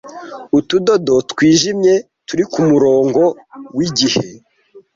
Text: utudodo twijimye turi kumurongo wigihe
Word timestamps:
utudodo 0.57 1.13
twijimye 1.31 1.93
turi 2.27 2.43
kumurongo 2.51 3.23
wigihe 3.75 4.23